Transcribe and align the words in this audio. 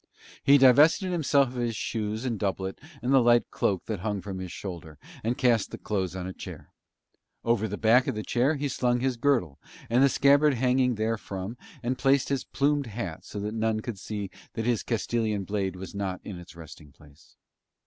He 0.43 0.57
divested 0.57 1.11
himself 1.11 1.49
of 1.49 1.53
his 1.61 1.75
shoes 1.75 2.25
and 2.25 2.39
doublet 2.39 2.79
and 3.03 3.13
the 3.13 3.21
light 3.21 3.51
cloak 3.51 3.85
that 3.85 3.99
hung 3.99 4.19
from 4.19 4.39
his 4.39 4.51
shoulder 4.51 4.97
and 5.23 5.37
cast 5.37 5.69
the 5.69 5.77
clothes 5.77 6.15
on 6.15 6.25
a 6.25 6.33
chair. 6.33 6.71
Over 7.45 7.67
the 7.67 7.77
back 7.77 8.07
of 8.07 8.15
the 8.15 8.23
chair 8.23 8.55
he 8.55 8.67
slung 8.67 8.99
his 9.01 9.15
girdle 9.15 9.59
and 9.91 10.01
the 10.01 10.09
scabbard 10.09 10.55
hanging 10.55 10.95
therefrom 10.95 11.55
and 11.83 11.99
placed 11.99 12.29
his 12.29 12.43
plumed 12.43 12.87
hat 12.87 13.23
so 13.25 13.39
that 13.41 13.53
none 13.53 13.81
could 13.81 13.99
see 13.99 14.31
that 14.53 14.65
his 14.65 14.81
Castilian 14.81 15.43
blade 15.43 15.75
was 15.75 15.93
not 15.93 16.19
in 16.23 16.39
its 16.39 16.55
resting 16.55 16.91
place. 16.91 17.35